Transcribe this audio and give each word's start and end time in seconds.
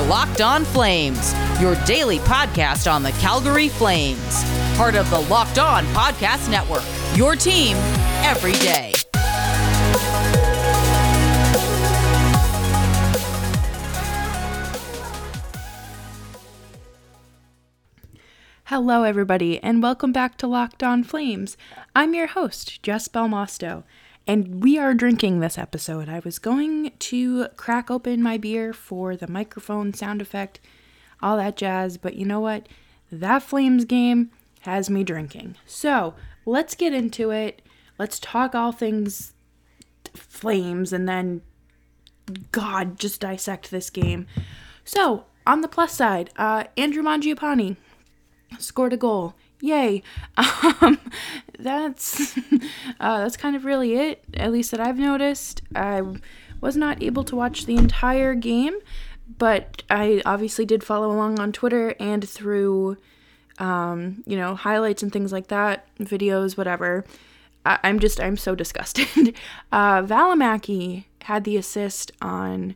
are 0.00 0.06
Locked 0.06 0.40
On 0.40 0.64
Flames, 0.64 1.34
your 1.60 1.74
daily 1.84 2.18
podcast 2.20 2.90
on 2.90 3.02
the 3.02 3.12
Calgary 3.12 3.68
Flames. 3.68 4.44
Part 4.76 4.94
of 4.94 5.08
the 5.10 5.20
Locked 5.20 5.58
On 5.58 5.84
Podcast 5.86 6.50
Network, 6.50 6.84
your 7.16 7.36
team 7.36 7.76
every 8.22 8.52
day. 8.52 8.92
Hello, 18.64 19.02
everybody, 19.02 19.62
and 19.62 19.82
welcome 19.82 20.12
back 20.12 20.38
to 20.38 20.46
Locked 20.46 20.82
On 20.82 21.02
Flames. 21.04 21.56
I'm 21.94 22.14
your 22.14 22.28
host, 22.28 22.82
Jess 22.82 23.08
Belmosto, 23.08 23.82
and 24.26 24.62
we 24.62 24.78
are 24.78 24.94
drinking 24.94 25.40
this 25.40 25.58
episode. 25.58 26.08
I 26.08 26.20
was 26.20 26.38
going 26.38 26.92
to 26.98 27.48
crack 27.56 27.90
open 27.90 28.22
my 28.22 28.36
beer 28.36 28.72
for 28.72 29.16
the 29.16 29.28
microphone 29.28 29.92
sound 29.94 30.22
effect, 30.22 30.60
all 31.22 31.36
that 31.36 31.56
jazz, 31.56 31.96
but 31.96 32.14
you 32.14 32.24
know 32.24 32.40
what? 32.40 32.68
That 33.10 33.42
Flames 33.42 33.84
game 33.84 34.30
has 34.60 34.88
me 34.88 35.04
drinking. 35.04 35.56
So 35.66 36.14
let's 36.46 36.74
get 36.74 36.92
into 36.92 37.30
it. 37.30 37.62
Let's 37.98 38.18
talk 38.18 38.54
all 38.54 38.72
things 38.72 39.32
Flames 40.14 40.92
and 40.92 41.08
then, 41.08 41.42
God, 42.52 42.98
just 42.98 43.20
dissect 43.20 43.70
this 43.70 43.90
game. 43.90 44.26
So, 44.84 45.24
on 45.46 45.60
the 45.60 45.68
plus 45.68 45.92
side, 45.92 46.30
uh, 46.36 46.64
Andrew 46.76 47.02
Mangiapane 47.02 47.76
scored 48.58 48.92
a 48.92 48.96
goal. 48.96 49.34
Yay. 49.60 50.02
Um, 50.82 50.98
that's 51.58 52.36
uh, 53.00 53.18
that's 53.18 53.36
kind 53.36 53.54
of 53.54 53.64
really 53.66 53.94
it, 53.94 54.24
at 54.34 54.50
least 54.52 54.70
that 54.70 54.80
I've 54.80 54.98
noticed. 54.98 55.60
I 55.74 56.02
was 56.60 56.76
not 56.76 57.02
able 57.02 57.24
to 57.24 57.36
watch 57.36 57.66
the 57.66 57.76
entire 57.76 58.34
game, 58.34 58.74
but 59.38 59.82
I 59.90 60.22
obviously 60.24 60.64
did 60.64 60.82
follow 60.82 61.10
along 61.10 61.38
on 61.38 61.52
Twitter 61.52 61.94
and 62.00 62.26
through, 62.26 62.96
um, 63.58 64.22
you 64.26 64.36
know, 64.36 64.54
highlights 64.54 65.02
and 65.02 65.12
things 65.12 65.32
like 65.32 65.48
that, 65.48 65.86
videos, 65.98 66.56
whatever. 66.56 67.04
I- 67.66 67.78
am 67.84 67.98
just, 67.98 68.20
I'm 68.20 68.36
so 68.38 68.54
disgusted. 68.62 69.34
uh, 69.72 70.02
Valimaki 70.02 71.04
had 71.22 71.44
the 71.44 71.56
assist 71.58 72.12
on 72.22 72.74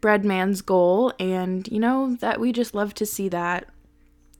Breadman's 0.00 0.62
goal, 0.62 1.12
and, 1.18 1.66
you 1.68 1.78
know, 1.80 2.16
that 2.20 2.40
we 2.40 2.52
just 2.52 2.74
love 2.74 2.94
to 2.94 3.04
see 3.06 3.28
that. 3.28 3.68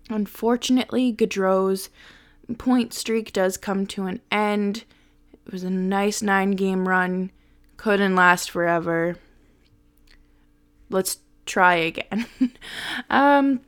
Unfortunately, 0.09 1.12
Gaudreau's 1.12 1.91
point 2.56 2.95
streak 2.95 3.33
does 3.33 3.56
come 3.56 3.87
to 3.87 4.05
an 4.05 4.20
end. 4.31 4.84
It 5.47 5.53
was 5.53 5.65
a 5.65 5.70
nice 5.70 6.23
nine 6.23 6.53
game 6.53 6.89
run, 6.89 7.31
couldn't 7.77 8.15
last 8.15 8.50
forever. 8.50 9.17
Let's 10.91 11.19
try 11.45 11.77
again. 11.77 12.27
um, 13.11 13.61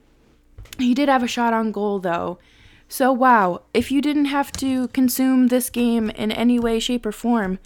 he 0.78 0.94
did 0.94 1.08
have 1.08 1.22
a 1.22 1.28
shot 1.28 1.52
on 1.52 1.72
goal 1.72 1.98
though. 1.98 2.38
So, 2.88 3.12
wow, 3.12 3.62
if 3.72 3.92
you 3.92 4.02
didn't 4.02 4.24
have 4.26 4.50
to 4.52 4.88
consume 4.88 5.46
this 5.46 5.70
game 5.70 6.10
in 6.10 6.32
any 6.32 6.58
way, 6.58 6.80
shape, 6.80 7.06
or 7.06 7.12
form, 7.12 7.60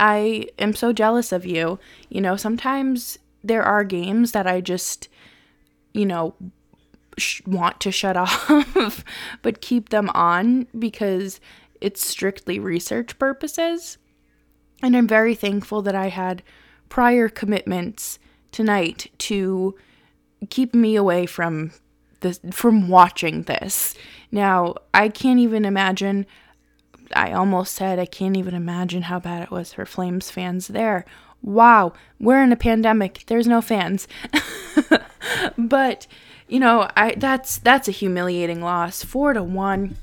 I 0.00 0.48
am 0.58 0.74
so 0.74 0.92
jealous 0.92 1.30
of 1.30 1.46
you. 1.46 1.78
You 2.08 2.20
know, 2.20 2.34
sometimes 2.34 3.18
there 3.44 3.62
are 3.62 3.84
games 3.84 4.32
that 4.32 4.48
I 4.48 4.60
just, 4.60 5.08
you 5.92 6.04
know, 6.04 6.34
sh- 7.18 7.42
want 7.46 7.80
to 7.80 7.92
shut 7.92 8.16
off, 8.16 9.04
but 9.42 9.60
keep 9.60 9.88
them 9.90 10.10
on 10.10 10.66
because 10.78 11.40
it's 11.80 12.04
strictly 12.04 12.58
research 12.58 13.18
purposes. 13.18 13.98
And 14.82 14.96
I'm 14.96 15.08
very 15.08 15.34
thankful 15.34 15.82
that 15.82 15.94
I 15.94 16.08
had 16.08 16.42
prior 16.88 17.28
commitments 17.28 18.18
tonight 18.52 19.10
to 19.18 19.74
keep 20.50 20.74
me 20.74 20.96
away 20.96 21.26
from 21.26 21.72
this 22.20 22.40
from 22.52 22.88
watching 22.88 23.42
this. 23.42 23.94
Now, 24.30 24.76
I 24.94 25.08
can't 25.08 25.40
even 25.40 25.64
imagine 25.64 26.26
I 27.14 27.32
almost 27.32 27.74
said 27.74 27.98
I 27.98 28.06
can't 28.06 28.36
even 28.36 28.54
imagine 28.54 29.02
how 29.02 29.18
bad 29.18 29.42
it 29.42 29.50
was 29.50 29.72
for 29.72 29.86
Flames 29.86 30.30
fans 30.30 30.68
there. 30.68 31.04
Wow, 31.42 31.92
we're 32.18 32.42
in 32.42 32.52
a 32.52 32.56
pandemic. 32.56 33.24
There's 33.26 33.46
no 33.46 33.60
fans. 33.60 34.08
but 35.58 36.06
you 36.48 36.58
know, 36.58 36.88
I 36.96 37.14
that's 37.16 37.58
that's 37.58 37.88
a 37.88 37.92
humiliating 37.92 38.60
loss, 38.60 39.04
four 39.04 39.32
to 39.32 39.42
one. 39.42 39.96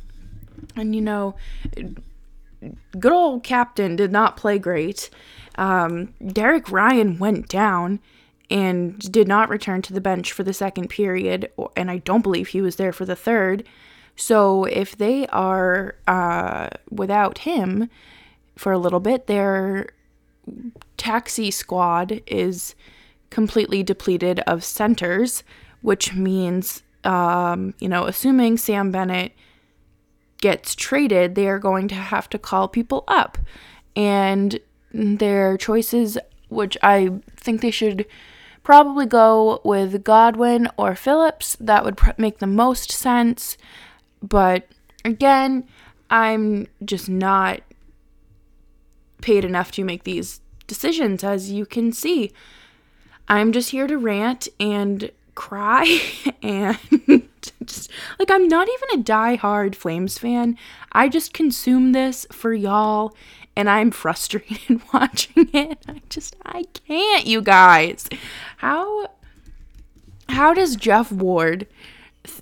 And 0.75 0.95
you 0.95 1.01
know, 1.01 1.35
good 2.99 3.11
old 3.11 3.43
captain 3.43 3.95
did 3.95 4.11
not 4.11 4.37
play 4.37 4.59
great. 4.59 5.09
Um, 5.57 6.13
Derek 6.25 6.71
Ryan 6.71 7.17
went 7.17 7.47
down 7.47 7.99
and 8.49 8.99
did 9.11 9.27
not 9.27 9.49
return 9.49 9.81
to 9.83 9.93
the 9.93 10.01
bench 10.01 10.31
for 10.31 10.43
the 10.43 10.53
second 10.53 10.89
period, 10.89 11.49
and 11.75 11.89
I 11.89 11.97
don't 11.97 12.21
believe 12.21 12.49
he 12.49 12.61
was 12.61 12.75
there 12.75 12.93
for 12.93 13.05
the 13.05 13.15
third. 13.15 13.67
So 14.15 14.65
if 14.65 14.95
they 14.95 15.27
are 15.27 15.95
uh, 16.07 16.69
without 16.89 17.39
him 17.39 17.89
for 18.55 18.71
a 18.71 18.77
little 18.77 18.99
bit, 18.99 19.27
their 19.27 19.89
taxi 20.97 21.51
squad 21.51 22.21
is 22.27 22.75
completely 23.29 23.83
depleted 23.83 24.39
of 24.41 24.63
centers 24.63 25.43
which 25.85 26.15
means, 26.15 26.81
um, 27.03 27.75
you 27.77 27.87
know, 27.87 28.07
assuming 28.07 28.57
Sam 28.57 28.89
Bennett 28.89 29.33
gets 30.41 30.73
traded, 30.73 31.35
they 31.35 31.47
are 31.47 31.59
going 31.59 31.87
to 31.89 31.93
have 31.95 32.27
to 32.31 32.39
call 32.39 32.67
people 32.67 33.03
up. 33.07 33.37
And 33.95 34.59
their 34.91 35.57
choices, 35.57 36.17
which 36.49 36.75
I 36.81 37.11
think 37.37 37.61
they 37.61 37.69
should 37.69 38.07
probably 38.63 39.05
go 39.05 39.61
with 39.63 40.03
Godwin 40.03 40.69
or 40.75 40.95
Phillips, 40.95 41.55
that 41.59 41.85
would 41.85 41.97
pr- 41.97 42.17
make 42.17 42.39
the 42.39 42.47
most 42.47 42.91
sense. 42.91 43.55
But 44.23 44.67
again, 45.05 45.67
I'm 46.09 46.65
just 46.83 47.07
not 47.07 47.61
paid 49.21 49.45
enough 49.45 49.71
to 49.73 49.83
make 49.83 50.03
these 50.03 50.41
decisions, 50.65 51.23
as 51.23 51.51
you 51.51 51.67
can 51.67 51.91
see. 51.91 52.31
I'm 53.27 53.51
just 53.51 53.69
here 53.69 53.85
to 53.85 53.99
rant 53.99 54.47
and 54.59 55.11
cry 55.35 55.99
and 56.41 56.77
just 57.65 57.91
like 58.17 58.31
I'm 58.31 58.47
not 58.47 58.67
even 58.67 58.99
a 58.99 59.03
die-hard 59.03 59.75
Flames 59.75 60.17
fan. 60.17 60.57
I 60.91 61.09
just 61.09 61.33
consume 61.33 61.91
this 61.91 62.25
for 62.31 62.53
y'all 62.53 63.15
and 63.55 63.69
I'm 63.69 63.91
frustrated 63.91 64.81
watching 64.93 65.49
it. 65.53 65.77
I 65.87 66.01
just 66.09 66.35
I 66.45 66.63
can't, 66.87 67.25
you 67.25 67.41
guys. 67.41 68.07
How 68.57 69.07
how 70.29 70.53
does 70.53 70.75
Geoff 70.75 71.11
Ward 71.11 71.67
th- 72.23 72.41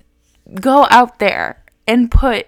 go 0.62 0.88
out 0.90 1.20
there 1.20 1.64
and 1.86 2.10
put 2.10 2.48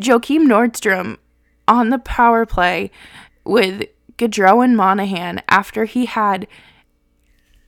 Joakim 0.00 0.46
Nordstrom 0.46 1.18
on 1.66 1.90
the 1.90 1.98
power 1.98 2.46
play 2.46 2.90
with 3.44 3.88
Gaudreau 4.16 4.62
and 4.62 4.76
Monahan 4.76 5.42
after 5.48 5.86
he 5.86 6.06
had 6.06 6.46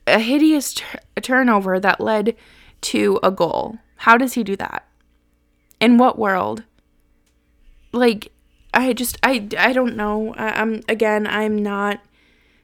a 0.07 0.19
hideous 0.19 0.75
turnover 1.21 1.79
that 1.79 2.01
led 2.01 2.35
to 2.81 3.19
a 3.21 3.31
goal. 3.31 3.77
How 3.97 4.17
does 4.17 4.33
he 4.33 4.43
do 4.43 4.55
that? 4.55 4.87
In 5.79 5.97
what 5.97 6.17
world? 6.17 6.63
Like, 7.91 8.31
I 8.73 8.93
just, 8.93 9.17
I, 9.23 9.47
I 9.57 9.73
don't 9.73 9.95
know. 9.95 10.33
I, 10.35 10.61
I'm, 10.61 10.81
again, 10.87 11.27
I'm 11.27 11.57
not 11.57 12.01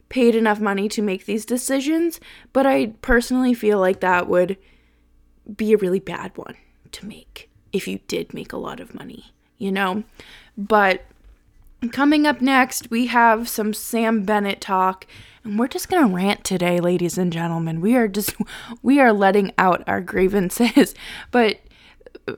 paid 0.10 0.36
enough 0.36 0.60
money 0.60 0.88
to 0.90 1.02
make 1.02 1.26
these 1.26 1.46
decisions, 1.46 2.20
but 2.52 2.66
I 2.66 2.94
personally 3.02 3.54
feel 3.54 3.80
like 3.80 4.00
that 4.02 4.28
would 4.28 4.58
be 5.56 5.74
a 5.74 5.78
really 5.78 6.00
bad 6.00 6.38
one 6.38 6.56
to 6.92 7.06
make 7.06 7.50
if 7.72 7.88
you 7.88 8.00
did 8.08 8.34
make 8.34 8.54
a 8.54 8.58
lot 8.58 8.80
of 8.80 8.94
money, 8.94 9.34
you 9.58 9.72
know? 9.72 10.04
But 10.56 11.04
coming 11.92 12.26
up 12.26 12.42
next, 12.42 12.90
we 12.90 13.08
have 13.08 13.50
some 13.50 13.74
Sam 13.74 14.24
Bennett 14.24 14.62
talk 14.62 15.06
and 15.44 15.60
we're 15.60 15.68
just 15.68 15.90
to 15.90 16.14
rant 16.14 16.44
today, 16.44 16.80
ladies 16.80 17.18
and 17.18 17.34
gentlemen. 17.34 17.82
We 17.82 17.96
are 17.96 18.08
just, 18.08 18.36
we 18.82 19.00
are 19.00 19.12
letting 19.12 19.52
out 19.58 19.84
our 19.88 20.02
grievances. 20.02 20.96
But 21.32 21.60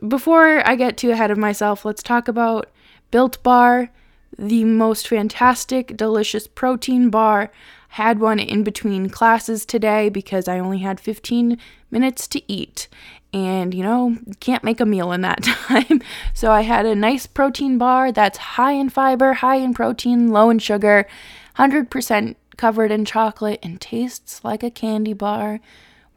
before 0.08 0.68
I 0.68 0.76
get 0.76 0.98
too 0.98 1.12
ahead 1.12 1.30
of 1.30 1.38
myself, 1.38 1.86
let's 1.86 2.02
talk 2.02 2.28
about 2.28 2.72
Built 3.12 3.42
Bar, 3.44 3.92
the 4.38 4.64
most 4.64 5.08
fantastic, 5.08 5.96
delicious 5.96 6.48
protein 6.48 7.10
bar. 7.10 7.52
Had 7.96 8.20
one 8.20 8.40
in 8.40 8.62
between 8.66 9.10
classes 9.10 9.66
today 9.66 10.10
because 10.10 10.50
I 10.50 10.60
only 10.60 10.80
had 10.80 11.00
15 11.00 11.58
minutes 11.90 12.28
to 12.28 12.42
eat. 12.52 12.90
And 13.32 13.74
you 13.74 13.84
know, 13.84 14.18
can't 14.42 14.66
make 14.66 14.82
a 14.82 14.86
meal 14.86 15.14
in 15.14 15.22
that 15.22 15.44
time. 15.44 16.02
So 16.34 16.52
I 16.52 16.64
had 16.64 16.86
a 16.86 16.94
nice 16.94 17.26
protein 17.26 17.78
bar 17.78 18.12
that's 18.12 18.38
high 18.38 18.74
in 18.74 18.90
fiber, 18.90 19.36
high 19.36 19.56
in 19.56 19.74
protein, 19.74 20.28
low 20.28 20.50
in 20.50 20.60
sugar, 20.60 21.08
100% 21.58 22.36
covered 22.58 22.92
in 22.92 23.06
chocolate 23.06 23.62
and 23.64 23.80
tastes 23.80 24.44
like 24.44 24.62
a 24.62 24.70
candy 24.70 25.14
bar 25.14 25.62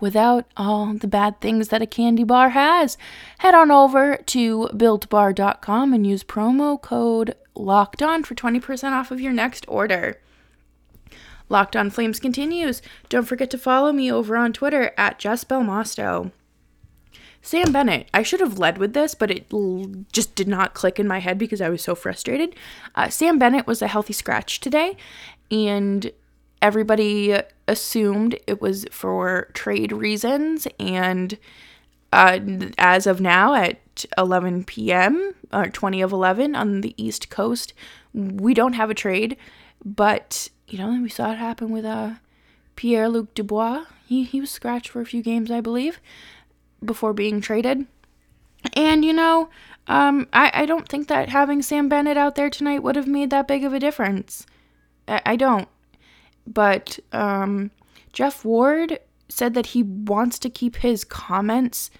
without 0.00 0.46
all 0.56 0.94
the 0.94 1.06
bad 1.06 1.40
things 1.40 1.68
that 1.68 1.80
a 1.80 1.86
candy 1.86 2.24
bar 2.24 2.48
has. 2.48 2.98
Head 3.38 3.54
on 3.54 3.70
over 3.70 4.16
to 4.16 4.68
builtbar.com 4.72 5.92
and 5.92 6.04
use 6.04 6.24
promo 6.24 6.82
code 6.82 7.36
locked 7.54 8.02
on 8.02 8.24
for 8.24 8.34
20% 8.34 8.90
off 8.90 9.12
of 9.12 9.20
your 9.20 9.32
next 9.32 9.64
order. 9.68 10.18
Locked 11.48 11.76
on 11.76 11.90
Flames 11.90 12.20
continues. 12.20 12.82
Don't 13.08 13.26
forget 13.26 13.50
to 13.50 13.58
follow 13.58 13.92
me 13.92 14.12
over 14.12 14.36
on 14.36 14.52
Twitter 14.52 14.92
at 14.96 15.18
Jess 15.18 15.44
Belmosto. 15.44 16.32
Sam 17.40 17.72
Bennett. 17.72 18.08
I 18.12 18.22
should 18.22 18.40
have 18.40 18.58
led 18.58 18.78
with 18.78 18.92
this, 18.92 19.14
but 19.14 19.30
it 19.30 19.46
l- 19.52 19.90
just 20.12 20.34
did 20.34 20.48
not 20.48 20.74
click 20.74 20.98
in 20.98 21.08
my 21.08 21.20
head 21.20 21.38
because 21.38 21.60
I 21.60 21.70
was 21.70 21.82
so 21.82 21.94
frustrated. 21.94 22.54
Uh, 22.94 23.08
Sam 23.08 23.38
Bennett 23.38 23.66
was 23.66 23.80
a 23.80 23.88
healthy 23.88 24.12
scratch 24.12 24.60
today, 24.60 24.96
and 25.50 26.10
everybody 26.60 27.40
assumed 27.66 28.38
it 28.46 28.60
was 28.60 28.84
for 28.90 29.48
trade 29.54 29.92
reasons. 29.92 30.66
And 30.78 31.38
uh, 32.12 32.40
as 32.76 33.06
of 33.06 33.20
now, 33.20 33.54
at 33.54 34.04
11 34.16 34.64
p.m. 34.64 35.34
or 35.52 35.68
20 35.68 36.02
of 36.02 36.12
11 36.12 36.54
on 36.56 36.80
the 36.80 36.94
East 37.02 37.30
Coast, 37.30 37.72
we 38.12 38.52
don't 38.52 38.74
have 38.74 38.90
a 38.90 38.94
trade. 38.94 39.36
But 39.84 40.48
you 40.68 40.78
know, 40.78 41.00
we 41.00 41.08
saw 41.08 41.32
it 41.32 41.38
happen 41.38 41.70
with 41.70 41.84
uh, 41.84 42.14
Pierre 42.76 43.08
Luc 43.08 43.34
Dubois. 43.34 43.84
He 44.06 44.24
he 44.24 44.40
was 44.40 44.50
scratched 44.50 44.90
for 44.90 45.00
a 45.00 45.06
few 45.06 45.22
games, 45.22 45.50
I 45.50 45.60
believe 45.60 46.00
before 46.84 47.12
being 47.12 47.40
traded. 47.40 47.86
And, 48.74 49.04
you 49.04 49.12
know, 49.12 49.48
um, 49.86 50.26
I, 50.32 50.50
I 50.52 50.66
don't 50.66 50.88
think 50.88 51.08
that 51.08 51.28
having 51.28 51.62
Sam 51.62 51.88
Bennett 51.88 52.16
out 52.16 52.34
there 52.34 52.50
tonight 52.50 52.82
would 52.82 52.96
have 52.96 53.06
made 53.06 53.30
that 53.30 53.48
big 53.48 53.64
of 53.64 53.72
a 53.72 53.80
difference. 53.80 54.46
I, 55.06 55.22
I 55.24 55.36
don't. 55.36 55.68
But 56.46 56.98
um, 57.12 57.70
Geoff 58.12 58.44
Ward 58.44 58.98
said 59.28 59.54
that 59.54 59.66
he 59.66 59.82
wants 59.82 60.38
to 60.40 60.50
keep 60.50 60.76
his 60.76 61.04
comments 61.04 61.90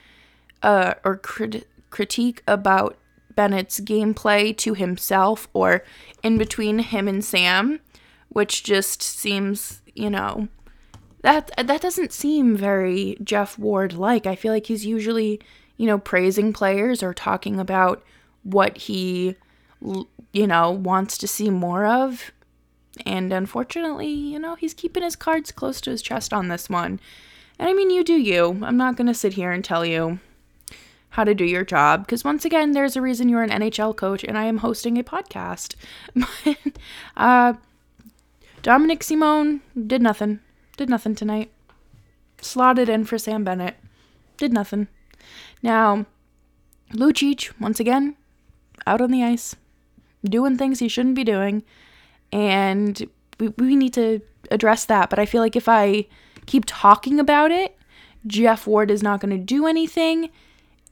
uh, 0.63 0.95
or 1.05 1.17
crit- 1.17 1.69
critique 1.91 2.43
about 2.47 2.97
Bennett's 3.35 3.81
gameplay 3.81 4.57
to 4.57 4.75
himself 4.75 5.49
or 5.53 5.85
in 6.23 6.39
between 6.39 6.81
him 6.81 7.07
and 7.07 7.25
Sam, 7.25 7.81
which 8.29 8.63
just 8.63 9.03
seems, 9.03 9.81
you 9.95 10.11
know, 10.11 10.49
that 11.23 11.51
that 11.57 11.81
doesn't 11.81 12.13
seem 12.13 12.57
very 12.57 13.17
Geoff 13.23 13.59
Ward 13.59 13.93
like. 13.93 14.27
I 14.27 14.37
feel 14.37 14.53
like 14.53 14.67
he's 14.67 14.87
usually, 14.87 15.41
you 15.77 15.87
know, 15.87 15.99
praising 15.99 16.53
players 16.53 17.03
or 17.03 17.13
talking 17.13 17.59
about 17.59 18.03
what 18.43 18.77
he 18.79 19.37
you 20.33 20.47
know, 20.47 20.71
wants 20.71 21.19
to 21.19 21.29
see 21.29 21.51
more 21.51 21.87
of. 21.87 22.33
And 23.07 23.33
unfortunately, 23.33 24.09
you 24.09 24.39
know, 24.39 24.55
he's 24.57 24.75
keeping 24.75 25.03
his 25.03 25.17
cards 25.17 25.53
close 25.53 25.81
to 25.83 25.91
his 25.91 26.03
chest 26.03 26.33
on 26.33 26.49
this 26.49 26.69
one. 26.69 27.01
And 27.59 27.69
I 27.69 27.73
mean, 27.73 27.91
you 27.91 28.05
do 28.05 28.15
you. 28.15 28.61
I'm 28.63 28.77
not 28.77 28.97
going 28.97 29.07
to 29.07 29.15
sit 29.15 29.35
here 29.35 29.53
and 29.53 29.65
tell 29.65 29.85
you 29.85 30.19
how 31.11 31.25
to 31.25 31.35
do 31.35 31.45
your 31.45 31.65
job 31.65 32.05
because 32.05 32.25
once 32.25 32.45
again, 32.45 32.73
there's 32.73 32.97
a 32.97 33.01
reason 33.01 33.29
you're 33.29 33.43
an 33.43 33.51
NHL 33.51 33.97
coach 33.97 34.25
and 34.25 34.37
I 34.37 34.45
am 34.45 34.59
hosting 34.59 34.99
a 34.99 35.03
podcast. 35.05 35.75
uh 37.17 37.55
Dominik 38.63 39.03
Simon 39.03 39.61
did 39.87 40.03
nothing. 40.03 40.41
Did 40.77 40.89
nothing 40.89 41.15
tonight. 41.15 41.51
Slotted 42.41 42.89
in 42.89 43.05
for 43.05 43.19
Sam 43.19 43.45
Bennett. 43.45 43.77
Did 44.37 44.53
nothing. 44.53 44.89
Now, 45.63 46.07
Lucic, 46.93 47.53
once 47.61 47.81
again, 47.81 48.17
out 48.87 49.01
on 49.01 49.11
the 49.11 49.25
ice, 49.25 49.57
doing 50.25 50.57
things 50.57 50.79
he 50.79 50.89
shouldn't 50.89 51.15
be 51.15 51.25
doing. 51.25 51.63
And 52.33 53.09
we, 53.39 53.49
we 53.49 53.77
need 53.77 53.95
to 53.95 54.21
address 54.51 54.85
that. 54.87 55.11
But 55.11 55.19
I 55.19 55.27
feel 55.27 55.43
like 55.43 55.57
if 55.57 55.69
I 55.69 56.07
keep 56.47 56.65
talking 56.67 57.21
about 57.21 57.51
it, 57.51 57.77
Geoff 58.27 58.67
Ward 58.67 58.91
is 58.91 59.03
not 59.03 59.21
going 59.21 59.37
to 59.37 59.45
do 59.45 59.67
anything. 59.67 60.31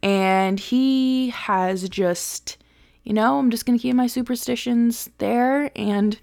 And 0.03 0.61
he 0.61 1.31
has 1.31 1.89
just, 1.89 2.59
you 3.05 3.13
know, 3.13 3.39
I'm 3.39 3.51
just 3.51 3.67
going 3.67 3.79
to 3.79 3.83
keep 3.83 3.95
my 3.95 4.07
superstitions 4.07 5.11
there. 5.19 5.71
And 5.75 6.19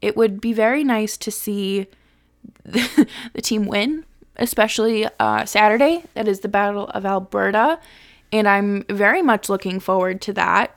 it 0.00 0.16
would 0.16 0.40
be 0.40 0.52
very 0.52 0.84
nice 0.84 1.16
to 1.18 1.30
see 1.30 1.86
the, 2.64 3.08
team 3.42 3.66
win, 3.66 4.04
especially 4.36 5.08
uh, 5.18 5.44
Saturday. 5.44 6.04
That 6.14 6.28
is 6.28 6.40
the 6.40 6.48
Battle 6.48 6.88
of 6.88 7.06
Alberta. 7.06 7.78
And 8.32 8.48
I'm 8.48 8.84
very 8.88 9.22
much 9.22 9.48
looking 9.48 9.80
forward 9.80 10.20
to 10.22 10.32
that. 10.34 10.74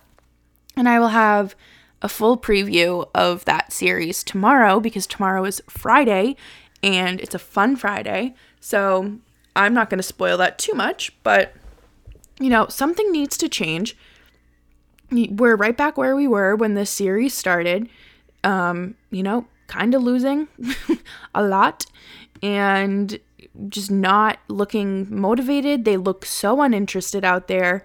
And 0.78 0.88
I 0.88 1.00
will 1.00 1.10
have 1.10 1.56
a 2.02 2.10
full 2.10 2.38
preview 2.38 3.10
of 3.14 3.44
that 3.46 3.74
series 3.74 4.24
tomorrow 4.24 4.80
because 4.80 5.06
tomorrow 5.06 5.44
is 5.46 5.62
Friday 5.68 6.36
and 6.82 7.20
it's 7.20 7.36
a 7.36 7.40
fun 7.40 7.76
Friday. 7.76 8.34
So 8.62 9.18
I'm 9.56 9.74
not 9.74 9.90
going 9.90 9.98
to 9.98 10.04
spoil 10.04 10.38
that 10.38 10.58
too 10.58 10.74
much, 10.74 11.12
but 11.24 11.54
you 12.40 12.50
know, 12.50 12.68
something 12.68 13.12
needs 13.12 13.38
to 13.38 13.50
change. 13.50 13.98
We're 15.12 15.56
right 15.56 15.76
back 15.76 15.98
where 15.98 16.16
we 16.16 16.28
were 16.28 16.56
when 16.56 16.76
this 16.76 16.90
series 16.90 17.34
started. 17.34 17.90
Um, 18.44 18.96
you 19.12 19.24
know, 19.24 19.46
kind 19.68 19.94
of 19.94 20.02
losing 20.02 20.48
a 21.36 21.44
lot 21.44 21.86
and 22.42 23.20
just 23.68 23.92
not 23.92 24.40
looking 24.48 25.08
motivated. 25.10 25.86
They 25.86 25.98
look 25.98 26.26
so 26.26 26.62
uninterested 26.62 27.26
out 27.26 27.48
there. 27.48 27.84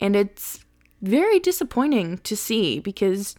And 0.00 0.16
it's 0.16 0.64
very 1.02 1.38
disappointing 1.38 2.18
to 2.18 2.36
see 2.36 2.80
because 2.80 3.36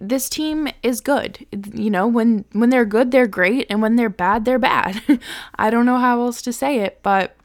this 0.00 0.28
team 0.28 0.68
is 0.82 1.00
good. 1.00 1.46
You 1.74 1.90
know, 1.90 2.06
when 2.06 2.44
when 2.52 2.70
they're 2.70 2.86
good, 2.86 3.10
they're 3.10 3.26
great, 3.26 3.66
and 3.68 3.82
when 3.82 3.96
they're 3.96 4.08
bad, 4.08 4.44
they're 4.44 4.58
bad. 4.58 5.02
I 5.56 5.70
don't 5.70 5.86
know 5.86 5.98
how 5.98 6.20
else 6.22 6.40
to 6.42 6.52
say 6.52 6.80
it, 6.80 7.00
but 7.02 7.36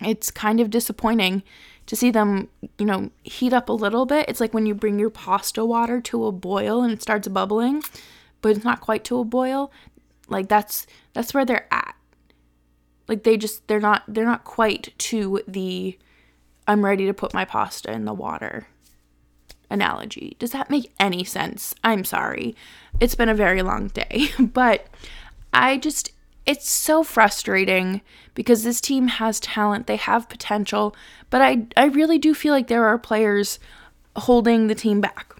it's 0.00 0.30
kind 0.30 0.60
of 0.60 0.70
disappointing 0.70 1.42
to 1.86 1.96
see 1.96 2.10
them, 2.10 2.48
you 2.78 2.86
know, 2.86 3.10
heat 3.22 3.52
up 3.52 3.68
a 3.68 3.72
little 3.72 4.06
bit. 4.06 4.28
It's 4.28 4.40
like 4.40 4.54
when 4.54 4.66
you 4.66 4.74
bring 4.74 4.98
your 4.98 5.10
pasta 5.10 5.64
water 5.64 6.00
to 6.00 6.26
a 6.26 6.32
boil 6.32 6.82
and 6.82 6.92
it 6.92 7.02
starts 7.02 7.28
bubbling 7.28 7.82
but 8.44 8.54
it's 8.54 8.64
not 8.64 8.82
quite 8.82 9.04
to 9.04 9.18
a 9.18 9.24
boil. 9.24 9.72
Like 10.28 10.48
that's 10.50 10.86
that's 11.14 11.32
where 11.32 11.46
they're 11.46 11.66
at. 11.72 11.96
Like 13.08 13.22
they 13.22 13.38
just 13.38 13.66
they're 13.68 13.80
not 13.80 14.02
they're 14.06 14.26
not 14.26 14.44
quite 14.44 14.92
to 14.98 15.40
the 15.48 15.98
i'm 16.66 16.84
ready 16.84 17.06
to 17.06 17.14
put 17.14 17.32
my 17.32 17.46
pasta 17.46 17.90
in 17.90 18.04
the 18.04 18.12
water 18.12 18.66
analogy. 19.70 20.36
Does 20.38 20.50
that 20.50 20.68
make 20.68 20.92
any 21.00 21.24
sense? 21.24 21.74
I'm 21.82 22.04
sorry. 22.04 22.54
It's 23.00 23.14
been 23.14 23.30
a 23.30 23.34
very 23.34 23.62
long 23.62 23.88
day 23.88 24.28
but 24.38 24.88
i 25.54 25.78
just 25.78 26.12
it's 26.46 26.68
so 26.68 27.02
frustrating 27.02 28.00
because 28.34 28.62
this 28.62 28.80
team 28.80 29.08
has 29.08 29.40
talent 29.40 29.86
they 29.86 29.96
have 29.96 30.28
potential 30.28 30.94
but 31.30 31.40
i 31.40 31.66
i 31.76 31.84
really 31.86 32.18
do 32.18 32.34
feel 32.34 32.52
like 32.52 32.68
there 32.68 32.86
are 32.86 32.98
players 32.98 33.58
holding 34.16 34.66
the 34.66 34.74
team 34.74 35.00
back 35.00 35.34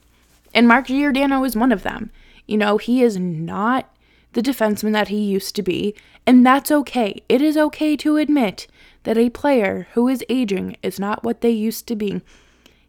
and 0.52 0.68
mark 0.68 0.86
giordano 0.86 1.44
is 1.44 1.56
one 1.56 1.72
of 1.72 1.82
them 1.82 2.10
you 2.46 2.56
know, 2.56 2.78
he 2.78 3.02
is 3.02 3.16
not 3.16 3.90
the 4.32 4.42
defenseman 4.42 4.92
that 4.92 5.08
he 5.08 5.18
used 5.18 5.54
to 5.56 5.62
be, 5.62 5.94
and 6.26 6.44
that's 6.44 6.70
okay. 6.70 7.22
It 7.28 7.40
is 7.40 7.56
okay 7.56 7.96
to 7.96 8.16
admit 8.16 8.66
that 9.04 9.18
a 9.18 9.30
player 9.30 9.86
who 9.92 10.08
is 10.08 10.24
aging 10.28 10.76
is 10.82 10.98
not 10.98 11.22
what 11.22 11.40
they 11.40 11.50
used 11.50 11.86
to 11.88 11.96
be. 11.96 12.20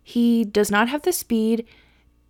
He 0.04 0.44
does 0.44 0.72
not 0.72 0.90
have 0.90 1.04
the 1.04 1.14
speed 1.14 1.66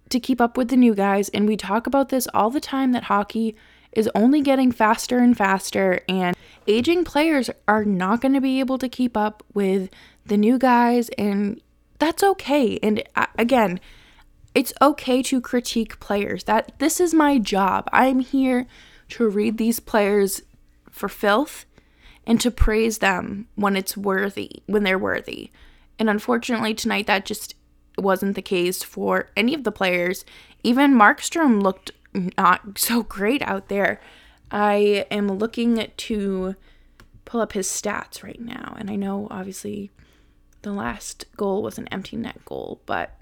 to 0.09 0.19
keep 0.19 0.39
up 0.39 0.57
with 0.57 0.69
the 0.69 0.77
new 0.77 0.93
guys, 0.93 1.29
and 1.29 1.47
we 1.47 1.57
talk 1.57 1.87
about 1.87 2.09
this 2.09 2.27
all 2.33 2.49
the 2.49 2.59
time 2.59 2.91
that 2.91 3.05
hockey 3.05 3.55
is 3.95 4.09
only 4.13 4.41
getting 4.41 4.71
faster 4.71 5.17
and 5.17 5.35
faster, 5.35 6.01
and 6.07 6.35
aging 6.67 7.05
players 7.05 7.49
are 7.67 7.85
not 7.85 8.21
going 8.21 8.33
to 8.33 8.41
be 8.41 8.59
able 8.59 8.77
to 8.77 8.89
keep 8.89 9.15
up 9.15 9.43
with 9.53 9.89
the 10.25 10.37
new 10.37 10.57
guys, 10.57 11.09
and 11.17 11.61
that's 11.99 12.23
okay. 12.23 12.77
And 12.83 13.03
uh, 13.15 13.27
again, 13.37 13.79
it's 14.53 14.73
okay 14.81 15.21
to 15.23 15.41
critique 15.41 15.99
players. 15.99 16.45
That 16.45 16.73
this 16.79 16.99
is 16.99 17.13
my 17.13 17.37
job. 17.37 17.89
I'm 17.91 18.19
here 18.19 18.67
to 19.09 19.29
read 19.29 19.57
these 19.57 19.79
players 19.79 20.41
for 20.89 21.09
filth 21.09 21.65
and 22.25 22.41
to 22.41 22.49
praise 22.49 22.99
them 22.99 23.47
when 23.55 23.75
it's 23.75 23.95
worthy, 23.95 24.63
when 24.65 24.83
they're 24.83 24.97
worthy. 24.97 25.51
And 25.99 26.09
unfortunately 26.09 26.73
tonight 26.73 27.07
that 27.07 27.25
just 27.25 27.55
wasn't 27.97 28.35
the 28.35 28.41
case 28.41 28.83
for 28.83 29.29
any 29.37 29.53
of 29.53 29.63
the 29.63 29.71
players. 29.71 30.25
Even 30.63 30.95
Markstrom 30.95 31.61
looked 31.61 31.91
not 32.37 32.77
so 32.77 33.03
great 33.03 33.41
out 33.41 33.67
there. 33.67 33.99
I 34.51 35.05
am 35.11 35.27
looking 35.27 35.91
to 35.95 36.55
pull 37.25 37.41
up 37.41 37.53
his 37.53 37.67
stats 37.67 38.23
right 38.23 38.39
now, 38.39 38.75
and 38.77 38.89
I 38.89 38.95
know 38.95 39.27
obviously 39.31 39.91
the 40.61 40.71
last 40.71 41.25
goal 41.35 41.61
was 41.63 41.77
an 41.77 41.87
empty 41.89 42.17
net 42.17 42.43
goal, 42.45 42.81
but 42.85 43.19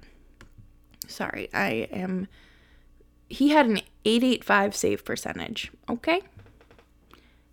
Sorry, 1.07 1.49
I 1.53 1.87
am. 1.91 2.27
He 3.27 3.49
had 3.49 3.65
an 3.65 3.81
885 4.05 4.75
save 4.75 5.05
percentage. 5.05 5.71
Okay. 5.89 6.21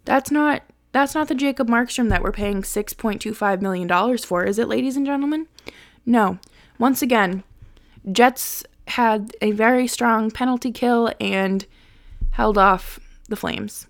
That's 0.05 0.31
not 0.31 0.63
that's 0.93 1.15
not 1.15 1.29
the 1.29 1.35
Jacob 1.35 1.69
Markstrom 1.69 2.09
that 2.09 2.23
we're 2.23 2.33
paying 2.33 2.63
6.25 2.63 3.61
million 3.61 3.87
dollars 3.87 4.25
for, 4.25 4.45
is 4.45 4.59
it, 4.59 4.67
ladies 4.69 4.97
and 4.97 5.07
gentlemen? 5.07 5.47
No. 6.05 6.39
Once 6.79 7.01
again, 7.01 7.45
Jets 8.11 8.65
had 8.91 9.35
a 9.41 9.53
very 9.53 9.87
strong 9.87 10.31
penalty 10.31 10.73
kill 10.73 11.13
and 11.21 11.67
held 12.33 12.59
off 12.59 13.01
the 13.29 13.37
Flames. 13.37 13.87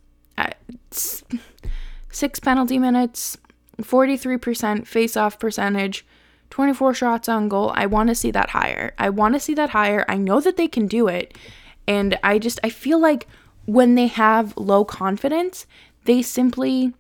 six 2.10 2.40
penalty 2.40 2.78
minutes, 2.78 3.36
43% 3.78 4.86
face 4.86 5.16
off 5.16 5.38
percentage, 5.38 6.06
24 6.50 6.94
shots 6.94 7.28
on 7.28 7.48
goal. 7.48 7.72
I 7.74 7.86
want 7.86 8.08
to 8.08 8.14
see 8.14 8.30
that 8.32 8.50
higher. 8.50 8.92
I 8.98 9.10
want 9.10 9.34
to 9.34 9.40
see 9.40 9.54
that 9.54 9.70
higher. 9.70 10.04
I 10.08 10.16
know 10.16 10.40
that 10.40 10.56
they 10.56 10.68
can 10.68 10.86
do 10.86 11.08
it. 11.08 11.36
And 11.86 12.18
I 12.22 12.38
just 12.38 12.60
I 12.62 12.70
feel 12.70 13.00
like 13.00 13.26
when 13.66 13.94
they 13.94 14.08
have 14.08 14.56
low 14.56 14.84
confidence, 14.84 15.66
they 16.04 16.22
simply 16.22 16.92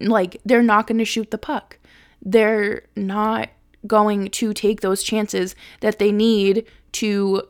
like 0.00 0.40
they're 0.44 0.62
not 0.62 0.86
going 0.86 0.98
to 0.98 1.04
shoot 1.04 1.30
the 1.30 1.38
puck. 1.38 1.78
They're 2.22 2.82
not 2.94 3.48
going 3.86 4.28
to 4.30 4.52
take 4.52 4.80
those 4.80 5.02
chances 5.02 5.54
that 5.80 5.98
they 5.98 6.12
need 6.12 6.66
to 6.92 7.42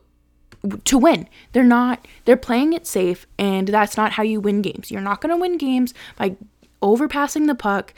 to 0.84 0.98
win. 0.98 1.28
They're 1.52 1.62
not 1.62 2.06
they're 2.24 2.36
playing 2.36 2.72
it 2.72 2.86
safe 2.86 3.26
and 3.38 3.68
that's 3.68 3.96
not 3.96 4.12
how 4.12 4.22
you 4.22 4.40
win 4.40 4.62
games. 4.62 4.90
You're 4.90 5.00
not 5.00 5.20
going 5.20 5.34
to 5.34 5.40
win 5.40 5.58
games 5.58 5.94
by 6.16 6.36
overpassing 6.82 7.46
the 7.46 7.54
puck, 7.54 7.94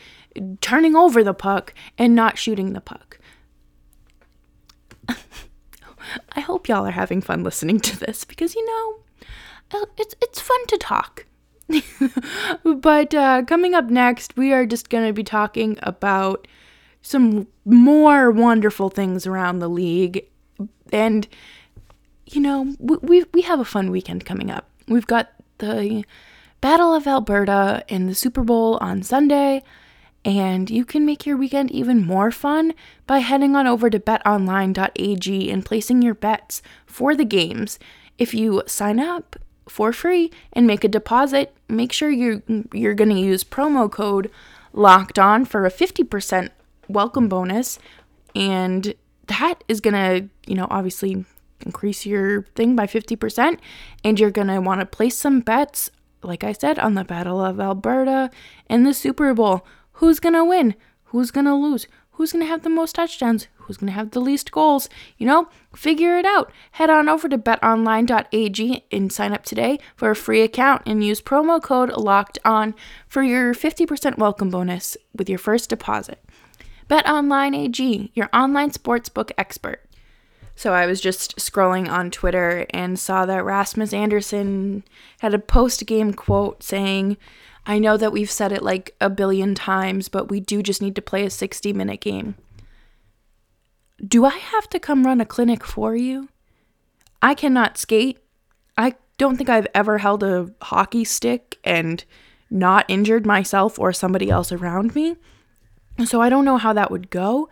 turning 0.61 0.95
over 0.95 1.25
the 1.25 1.35
puck 1.35 1.75
and 1.97 2.15
not 2.15 2.39
shooting 2.39 2.73
the 2.73 2.81
puck. 2.81 3.19
I 6.33 6.41
hope 6.41 6.69
y'all 6.69 6.87
are 6.87 6.93
having 6.93 7.21
fun 7.21 7.43
listening 7.43 7.81
to 7.81 7.99
this 7.99 8.25
because 8.25 8.55
you 8.55 8.65
know 8.67 9.81
uh, 9.81 9.87
it's 9.97 10.15
it's 10.21 10.41
fun 10.41 10.67
to 10.69 10.79
talk. 10.79 11.27
but 12.65 13.15
uh, 13.15 13.43
coming 13.45 13.75
up 13.75 13.91
next, 13.91 14.37
we 14.37 14.53
are 14.53 14.65
just 14.65 14.89
going 14.89 15.07
to 15.07 15.13
be 15.13 15.25
talking 15.25 15.79
about 15.83 16.49
some 17.09 17.47
more 17.65 18.31
wonderful 18.31 18.91
things 18.91 19.27
around 19.27 19.61
the 19.61 19.69
league, 19.69 20.27
and 20.93 21.27
you 22.27 22.41
know 22.41 22.75
we 22.79 23.25
we, 23.33 23.43
have 23.43 23.61
a 23.61 23.65
fun 23.65 23.91
weekend 23.91 24.27
coming 24.27 24.51
up. 24.51 24.69
We've 24.87 25.07
got 25.07 25.31
the 25.57 26.05
Battle 26.61 26.95
of 26.95 27.07
Alberta 27.07 27.83
and 27.89 28.09
the 28.09 28.15
Super 28.15 28.43
Bowl 28.43 28.77
on 28.83 29.03
Sunday. 29.03 29.63
And 30.25 30.69
you 30.69 30.85
can 30.85 31.07
make 31.07 31.25
your 31.25 31.37
weekend 31.37 31.71
even 31.71 32.05
more 32.05 32.31
fun 32.31 32.75
by 33.07 33.21
heading 33.21 33.55
on 33.55 33.67
over 33.67 33.89
to 33.89 34.01
betonline.ag 34.01 35.51
and 35.51 35.65
placing 35.65 36.03
your 36.03 36.15
bets 36.15 36.61
for 36.85 37.15
the 37.15 37.25
games. 37.25 37.79
If 38.19 38.35
you 38.35 38.63
sign 38.67 38.99
up 38.99 39.37
for 39.69 39.93
free 39.93 40.31
and 40.53 40.67
make 40.67 40.83
a 40.85 40.89
deposit, 40.89 41.55
make 41.69 41.93
sure 41.93 42.11
you're 42.11 42.43
you're 42.75 42.95
going 42.95 43.11
to 43.11 43.17
use 43.17 43.45
promo 43.45 43.91
code 43.91 44.31
locked 44.73 45.19
on 45.19 45.45
for 45.45 45.65
a 45.65 45.71
50% 45.71 46.51
welcome 46.89 47.29
bonus 47.29 47.79
and 48.35 48.95
that 49.27 49.63
is 49.69 49.81
going 49.81 49.95
to, 49.95 50.29
you 50.47 50.55
know, 50.55 50.67
obviously 50.71 51.25
increase 51.65 52.07
your 52.07 52.43
thing 52.55 52.77
by 52.77 52.87
50% 52.87 53.59
and 54.05 54.21
you're 54.21 54.31
going 54.31 54.49
to 54.49 54.61
want 54.61 54.81
to 54.81 54.87
place 54.87 55.17
some 55.17 55.41
bets 55.41 55.91
like 56.23 56.45
I 56.45 56.53
said 56.53 56.79
on 56.79 56.95
the 56.95 57.05
Battle 57.05 57.45
of 57.45 57.61
Alberta 57.61 58.31
and 58.69 58.87
the 58.87 58.95
Super 58.95 59.33
Bowl. 59.35 59.67
Who's 59.93 60.21
going 60.21 60.35
to 60.35 60.45
win? 60.45 60.75
Who's 61.05 61.31
going 61.31 61.47
to 61.47 61.55
lose? 61.55 61.87
Who's 62.13 62.33
going 62.33 62.45
to 62.45 62.51
have 62.51 62.63
the 62.63 62.69
most 62.69 62.97
touchdowns? 62.97 63.47
Who's 63.57 63.77
going 63.77 63.89
to 63.89 63.95
have 63.95 64.11
the 64.11 64.21
least 64.21 64.51
goals? 64.51 64.89
You 65.19 65.27
know, 65.27 65.49
figure 65.75 66.19
it 66.19 66.27
out. 66.27 66.51
Head 66.73 66.91
on 66.91 67.09
over 67.09 67.29
to 67.29 67.39
betonline.ag 67.39 68.85
and 68.91 69.13
sign 69.13 69.33
up 69.33 69.45
today 69.45 69.79
for 69.95 70.11
a 70.11 70.17
free 70.17 70.43
account 70.43 70.83
and 70.85 71.05
use 71.05 71.21
promo 71.21 71.63
code 71.63 71.93
locked 71.93 72.39
on 72.45 72.75
for 73.07 73.23
your 73.23 73.55
50% 73.55 74.19
welcome 74.19 74.51
bonus 74.51 74.97
with 75.15 75.29
your 75.29 75.39
first 75.39 75.71
deposit. 75.71 76.25
BetOnline 76.89 77.57
AG, 77.57 78.11
your 78.15 78.31
online 78.33 78.71
sportsbook 78.71 79.31
expert. 79.37 79.85
So 80.55 80.73
I 80.73 80.87
was 80.87 81.01
just 81.01 81.37
scrolling 81.37 81.89
on 81.89 82.11
Twitter 82.11 82.67
and 82.71 82.99
saw 82.99 83.27
that 83.27 83.45
Rasmus 83.45 83.93
Andersson 83.93 84.83
had 85.21 85.33
a 85.33 85.39
post 85.39 85.87
game 85.87 86.13
quote 86.13 86.63
saying, 86.63 87.17
I 87.65 87.79
know 87.79 87.97
that 87.97 88.13
we've 88.13 88.31
said 88.31 88.51
it 88.51 88.63
like 88.63 88.97
a 89.01 89.11
billion 89.11 89.55
times, 89.55 90.09
but 90.09 90.31
we 90.31 90.41
do 90.41 90.63
just 90.63 90.83
need 90.83 90.97
to 90.97 91.03
play 91.03 91.25
a 91.25 91.31
60 91.31 91.73
minute 91.75 92.01
game. 92.01 92.35
Do 94.05 94.25
I 94.25 94.37
have 94.37 94.69
to 94.71 94.81
come 94.81 95.07
run 95.07 95.21
a 95.21 95.27
clinic 95.27 95.65
for 95.65 95.95
you? 95.95 96.29
I 97.21 97.35
cannot 97.35 97.79
skate. 97.79 98.19
I 98.77 98.95
don't 99.19 99.37
think 99.37 99.51
I've 99.51 99.67
ever 99.75 99.99
held 99.99 100.23
a 100.23 100.51
hockey 100.63 101.05
stick 101.05 101.59
and 101.63 102.05
not 102.51 102.87
injured 102.89 103.27
myself 103.27 103.79
or 103.79 103.93
somebody 103.93 104.31
else 104.31 104.51
around 104.51 104.95
me. 104.95 105.17
So 106.05 106.21
I 106.21 106.29
don't 106.29 106.45
know 106.45 106.59
how 106.59 106.73
that 106.73 106.91
would 106.91 107.11
go. 107.11 107.49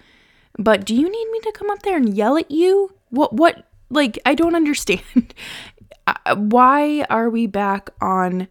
But 0.58 0.84
do 0.84 0.94
you 0.94 1.10
need 1.10 1.30
me 1.30 1.40
to 1.40 1.52
come 1.52 1.70
up 1.70 1.82
there 1.82 1.96
and 1.96 2.14
yell 2.16 2.36
at 2.36 2.50
you? 2.50 2.94
What 3.10 3.32
what 3.32 3.66
like 3.90 4.18
I 4.24 4.34
don't 4.34 4.54
understand. 4.62 5.34
Uh, 6.06 6.36
why 6.36 7.04
are 7.10 7.28
we 7.28 7.46
back 7.46 7.90
on 8.00 8.46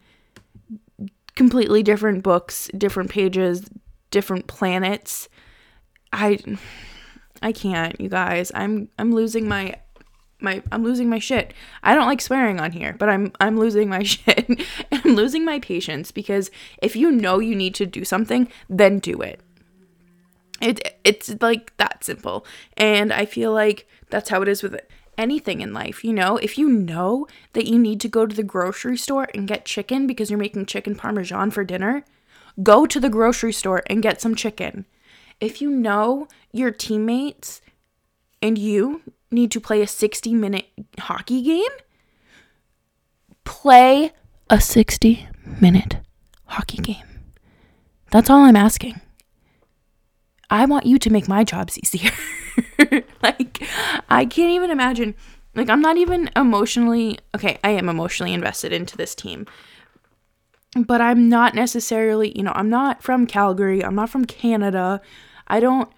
completely 1.36 1.84
different 1.84 2.24
books, 2.24 2.70
different 2.78 3.10
pages, 3.10 3.70
different 4.10 4.48
planets. 4.48 5.30
I 6.12 6.40
I 7.42 7.52
can't, 7.52 8.00
you 8.00 8.10
guys. 8.10 8.52
I'm 8.56 8.90
I'm 8.98 9.12
losing 9.12 9.48
my 9.48 9.76
my 10.40 10.64
I'm 10.72 10.84
losing 10.84 11.10
my 11.10 11.20
shit. 11.20 11.54
I 11.84 11.94
don't 11.94 12.08
like 12.08 12.22
swearing 12.22 12.60
on 12.60 12.72
here, 12.72 12.96
but 12.98 13.10
I'm 13.10 13.32
I'm 13.40 13.58
losing 13.58 13.90
my 13.90 14.04
shit. 14.14 14.50
I'm 14.92 15.16
losing 15.16 15.46
my 15.46 15.60
patience 15.60 16.12
because 16.12 16.50
if 16.82 16.96
you 16.96 17.12
know 17.12 17.40
you 17.40 17.56
need 17.56 17.76
to 17.76 17.86
do 17.86 18.06
something, 18.06 18.48
then 18.70 19.00
do 19.00 19.22
it. 19.22 19.42
It 20.62 21.00
it's 21.04 21.36
like 21.42 21.76
that 21.78 22.04
simple. 22.04 22.46
And 22.78 23.12
I 23.12 23.26
feel 23.26 23.52
like 23.52 23.88
that's 24.10 24.30
how 24.30 24.42
it 24.42 24.48
is 24.48 24.64
with 24.64 24.80
anything 25.18 25.62
in 25.62 25.74
life, 25.74 26.04
you 26.04 26.14
know? 26.14 26.38
If 26.38 26.58
you 26.58 26.70
know 26.70 27.28
that 27.54 27.68
you 27.68 27.80
need 27.80 28.02
to 28.02 28.08
go 28.08 28.26
to 28.26 28.36
the 28.36 28.44
grocery 28.44 28.98
store 28.98 29.28
and 29.34 29.48
get 29.48 29.66
chicken 29.66 30.08
because 30.08 30.30
you're 30.30 30.40
making 30.40 30.66
chicken 30.66 30.96
parmesan 30.96 31.52
for 31.52 31.64
dinner, 31.64 32.04
go 32.62 32.86
to 32.86 33.00
the 33.00 33.10
grocery 33.10 33.54
store 33.54 33.84
and 33.88 34.04
get 34.04 34.22
some 34.22 34.36
chicken. 34.36 34.86
If 35.40 35.62
you 35.62 35.70
know 35.70 36.28
your 36.52 36.72
teammates 36.72 37.62
and 38.42 38.58
you 38.58 39.02
need 39.32 39.52
to 39.52 39.60
play 39.60 39.82
a 39.82 39.88
60 39.88 40.34
minute 40.34 40.68
hockey 41.00 41.42
game, 41.42 41.72
play 43.44 44.12
a 44.50 44.62
60 44.62 45.28
minute 45.62 45.98
hockey 46.46 46.78
game. 46.78 47.06
That's 48.12 48.30
all 48.30 48.44
I'm 48.44 48.56
asking. 48.56 49.02
I 50.50 50.66
want 50.66 50.86
you 50.86 50.98
to 51.00 51.10
make 51.10 51.28
my 51.28 51.44
jobs 51.44 51.78
easier. 51.78 52.12
like, 53.24 53.64
I 54.10 54.26
can't 54.26 54.52
even 54.52 54.72
imagine. 54.72 55.16
Like, 55.56 55.70
I'm 55.70 55.82
not 55.82 55.98
even 55.98 56.30
emotionally, 56.36 57.18
okay, 57.34 57.58
I 57.64 57.70
am 57.70 57.90
emotionally 57.90 58.34
invested 58.34 58.74
into 58.74 58.98
this 58.98 59.16
team, 59.16 59.46
but 60.76 61.00
I'm 61.02 61.30
not 61.30 61.56
necessarily, 61.56 62.36
you 62.38 62.44
know, 62.44 62.52
I'm 62.54 62.70
not 62.70 63.02
from 63.02 63.26
Calgary. 63.26 63.84
I'm 63.84 63.96
not 63.96 64.10
from 64.10 64.26
Canada. 64.26 65.02
I 65.48 65.60
don't, 65.60 65.90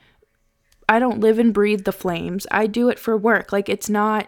I 0.87 0.99
don't 0.99 1.19
live 1.19 1.39
and 1.39 1.53
breathe 1.53 1.83
the 1.83 1.91
flames. 1.91 2.45
I 2.51 2.67
do 2.67 2.87
it 2.89 2.99
for 2.99 3.17
work. 3.17 3.51
Like, 3.51 3.69
it's 3.69 3.89
not 3.89 4.27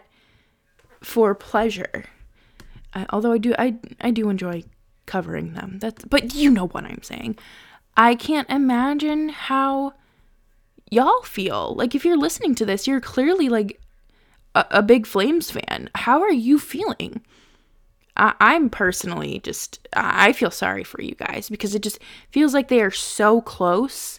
for 1.00 1.34
pleasure. 1.34 2.06
I, 2.92 3.06
although 3.10 3.32
I 3.32 3.38
do, 3.38 3.54
I, 3.58 3.76
I 4.00 4.10
do 4.10 4.28
enjoy 4.28 4.64
covering 5.06 5.54
them. 5.54 5.78
That's, 5.80 6.04
but 6.04 6.34
you 6.34 6.50
know 6.50 6.66
what 6.66 6.84
I'm 6.84 7.02
saying. 7.02 7.38
I 7.96 8.14
can't 8.14 8.50
imagine 8.50 9.28
how 9.28 9.94
y'all 10.90 11.22
feel. 11.22 11.74
Like, 11.74 11.94
if 11.94 12.04
you're 12.04 12.18
listening 12.18 12.54
to 12.56 12.66
this, 12.66 12.86
you're 12.86 13.00
clearly 13.00 13.48
like 13.48 13.80
a, 14.54 14.64
a 14.70 14.82
big 14.82 15.06
Flames 15.06 15.50
fan. 15.50 15.90
How 15.94 16.22
are 16.22 16.32
you 16.32 16.58
feeling? 16.58 17.22
I, 18.16 18.34
I'm 18.40 18.70
personally 18.70 19.40
just, 19.42 19.86
I 19.92 20.32
feel 20.32 20.50
sorry 20.50 20.84
for 20.84 21.00
you 21.00 21.14
guys 21.14 21.48
because 21.48 21.74
it 21.74 21.82
just 21.82 21.98
feels 22.30 22.54
like 22.54 22.68
they 22.68 22.82
are 22.82 22.90
so 22.90 23.40
close 23.40 24.18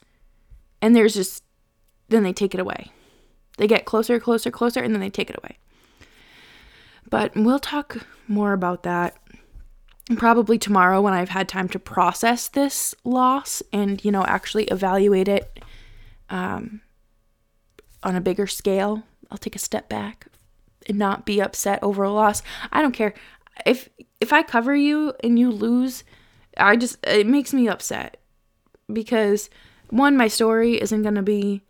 and 0.81 0.95
there's 0.95 1.13
just, 1.13 1.43
then 2.09 2.23
they 2.23 2.33
take 2.33 2.53
it 2.53 2.59
away. 2.59 2.91
They 3.57 3.67
get 3.67 3.85
closer, 3.85 4.19
closer, 4.19 4.49
closer, 4.49 4.81
and 4.81 4.93
then 4.93 5.01
they 5.01 5.09
take 5.09 5.29
it 5.29 5.37
away. 5.37 5.57
But 7.09 7.33
we'll 7.35 7.59
talk 7.59 7.97
more 8.27 8.53
about 8.53 8.83
that 8.83 9.17
probably 10.17 10.57
tomorrow 10.57 11.01
when 11.01 11.13
I've 11.13 11.29
had 11.29 11.47
time 11.47 11.69
to 11.69 11.79
process 11.79 12.47
this 12.47 12.95
loss 13.03 13.61
and, 13.71 14.03
you 14.03 14.11
know, 14.11 14.23
actually 14.23 14.63
evaluate 14.65 15.27
it 15.27 15.50
um, 16.31 16.81
on 18.01 18.15
a 18.15 18.21
bigger 18.21 18.47
scale. 18.47 19.03
I'll 19.29 19.37
take 19.37 19.55
a 19.55 19.59
step 19.59 19.87
back 19.87 20.25
and 20.87 20.97
not 20.97 21.25
be 21.25 21.39
upset 21.39 21.83
over 21.83 22.03
a 22.03 22.11
loss. 22.11 22.41
I 22.71 22.81
don't 22.81 22.93
care 22.93 23.13
if 23.65 23.89
if 24.19 24.33
I 24.33 24.41
cover 24.41 24.75
you 24.75 25.13
and 25.23 25.37
you 25.37 25.51
lose. 25.51 26.03
I 26.57 26.75
just 26.75 26.97
it 27.05 27.27
makes 27.27 27.53
me 27.53 27.67
upset 27.67 28.17
because 28.91 29.49
one, 29.89 30.17
my 30.17 30.27
story 30.27 30.81
isn't 30.81 31.03
gonna 31.03 31.21
be 31.21 31.61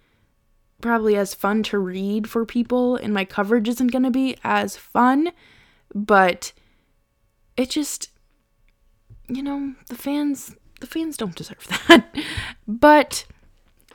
probably 0.80 1.16
as 1.16 1.34
fun 1.34 1.64
to 1.64 1.78
read 1.78 2.30
for 2.30 2.46
people, 2.46 2.96
and 2.96 3.14
my 3.14 3.26
coverage 3.26 3.68
isn't 3.68 3.92
gonna 3.92 4.12
be 4.12 4.38
as 4.44 4.78
fun. 4.78 5.32
But 5.94 6.54
it 7.58 7.70
just, 7.70 8.10
you 9.28 9.44
know, 9.44 9.76
the 9.90 9.96
fans 9.96 10.56
the 10.80 10.88
fans 10.88 11.18
don't 11.18 11.36
deserve 11.36 11.68
that. 11.88 12.16
but 12.68 13.26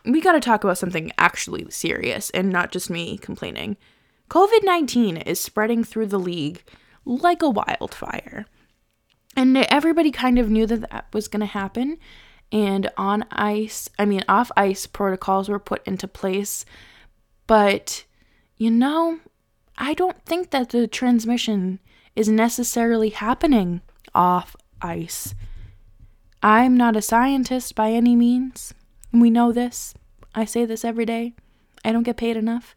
we 0.07 0.21
got 0.21 0.33
to 0.33 0.41
talk 0.41 0.65
about 0.65 0.79
something 0.79 1.11
actually 1.19 1.67
serious 1.71 2.31
and 2.31 2.51
not 2.51 2.73
just 2.73 2.91
me 2.91 3.19
complaining. 3.19 3.77
COVID 4.31 4.65
19 4.65 5.17
is 5.19 5.41
spreading 5.41 5.85
through 5.85 6.07
the 6.07 6.19
league 6.19 6.63
like 7.05 7.43
a 7.43 7.51
wildfire. 7.51 8.47
And 9.37 9.57
everybody 9.57 10.11
kind 10.11 10.39
of 10.39 10.51
knew 10.51 10.67
that 10.67 10.91
that 10.91 11.07
was 11.13 11.29
going 11.29 11.41
to 11.41 11.47
happen. 11.47 11.99
And 12.51 12.91
on 12.97 13.25
ice, 13.31 13.89
I 13.99 14.05
mean, 14.07 14.25
off 14.29 14.51
ice 14.57 14.87
protocols 14.87 15.49
were 15.49 15.59
put 15.59 15.87
into 15.87 16.09
place. 16.09 16.65
But, 17.47 18.05
you 18.57 18.71
know, 18.71 19.21
I 19.77 19.95
don't 19.95 20.21
think 20.25 20.51
that 20.51 20.71
the 20.71 20.87
transmission 20.87 21.81
is 22.15 22.29
necessarily 22.29 23.11
happening 23.11 23.83
off 24.15 24.57
ice. 24.81 25.35
I'm 26.43 26.77
not 26.77 26.97
a 26.97 27.03
scientist 27.03 27.75
by 27.75 27.91
any 27.91 28.17
means. 28.17 28.73
We 29.21 29.31
know 29.31 29.53
this. 29.53 29.95
I 30.35 30.45
say 30.45 30.65
this 30.65 30.85
every 30.85 31.07
day. 31.07 31.35
I 31.85 31.93
don't 31.93 32.03
get 32.03 32.17
paid 32.17 32.37
enough. 32.37 32.77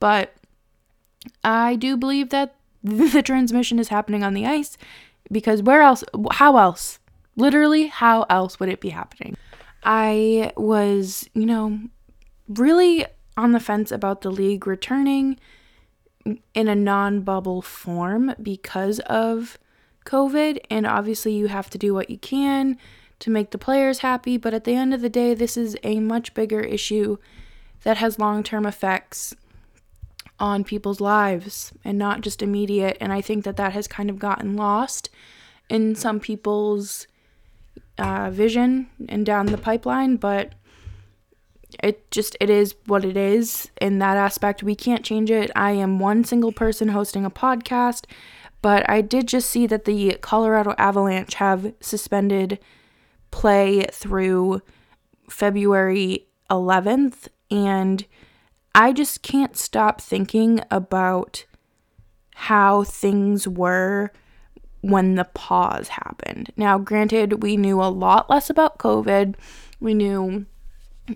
But 0.00 0.34
I 1.44 1.76
do 1.76 1.96
believe 1.96 2.30
that 2.30 2.56
the 2.82 3.22
transmission 3.22 3.78
is 3.78 3.88
happening 3.88 4.22
on 4.22 4.34
the 4.34 4.46
ice 4.46 4.76
because 5.30 5.62
where 5.62 5.82
else? 5.82 6.04
How 6.32 6.56
else? 6.56 6.98
Literally, 7.36 7.86
how 7.86 8.24
else 8.30 8.58
would 8.58 8.68
it 8.68 8.80
be 8.80 8.90
happening? 8.90 9.36
I 9.82 10.52
was, 10.56 11.28
you 11.34 11.46
know, 11.46 11.78
really 12.48 13.06
on 13.36 13.52
the 13.52 13.60
fence 13.60 13.92
about 13.92 14.22
the 14.22 14.30
league 14.30 14.66
returning 14.66 15.38
in 16.54 16.68
a 16.68 16.74
non 16.74 17.20
bubble 17.20 17.62
form 17.62 18.34
because 18.42 18.98
of 19.00 19.58
COVID. 20.04 20.58
And 20.70 20.86
obviously, 20.86 21.34
you 21.34 21.48
have 21.48 21.70
to 21.70 21.78
do 21.78 21.94
what 21.94 22.10
you 22.10 22.18
can 22.18 22.78
to 23.20 23.30
make 23.30 23.50
the 23.50 23.58
players 23.58 24.00
happy. 24.00 24.36
But 24.36 24.54
at 24.54 24.64
the 24.64 24.74
end 24.74 24.94
of 24.94 25.00
the 25.00 25.08
day, 25.08 25.34
this 25.34 25.56
is 25.56 25.76
a 25.82 26.00
much 26.00 26.34
bigger 26.34 26.60
issue 26.60 27.18
that 27.82 27.98
has 27.98 28.18
long 28.18 28.42
term 28.42 28.66
effects 28.66 29.34
on 30.38 30.64
people's 30.64 31.00
lives 31.00 31.72
and 31.84 31.98
not 31.98 32.20
just 32.20 32.42
immediate. 32.42 32.96
And 33.00 33.12
I 33.12 33.20
think 33.20 33.44
that 33.44 33.56
that 33.56 33.72
has 33.72 33.88
kind 33.88 34.10
of 34.10 34.18
gotten 34.18 34.56
lost 34.56 35.08
in 35.68 35.94
some 35.94 36.20
people's 36.20 37.06
uh, 37.98 38.30
vision 38.30 38.88
and 39.08 39.24
down 39.24 39.46
the 39.46 39.58
pipeline. 39.58 40.16
But 40.16 40.54
it 41.82 42.10
just 42.10 42.36
it 42.40 42.50
is 42.50 42.74
what 42.86 43.04
it 43.04 43.16
is 43.16 43.70
in 43.80 43.98
that 43.98 44.16
aspect 44.16 44.62
we 44.62 44.74
can't 44.74 45.04
change 45.04 45.30
it 45.30 45.50
i 45.56 45.72
am 45.72 45.98
one 45.98 46.24
single 46.24 46.52
person 46.52 46.88
hosting 46.88 47.24
a 47.24 47.30
podcast 47.30 48.04
but 48.62 48.88
i 48.88 49.00
did 49.00 49.26
just 49.26 49.50
see 49.50 49.66
that 49.66 49.84
the 49.84 50.16
colorado 50.20 50.74
avalanche 50.78 51.34
have 51.34 51.72
suspended 51.80 52.58
play 53.36 53.84
through 53.92 54.60
february 55.28 56.26
11th 56.50 57.28
and 57.50 58.06
i 58.74 58.92
just 58.92 59.22
can't 59.22 59.56
stop 59.56 60.00
thinking 60.00 60.60
about 60.70 61.44
how 62.34 62.84
things 62.84 63.48
were 63.48 64.10
when 64.82 65.14
the 65.14 65.24
pause 65.24 65.88
happened. 65.88 66.52
Now 66.56 66.78
granted 66.78 67.42
we 67.42 67.56
knew 67.56 67.80
a 67.80 67.88
lot 67.88 68.30
less 68.30 68.50
about 68.50 68.78
covid. 68.78 69.34
We 69.80 69.94
knew 69.94 70.46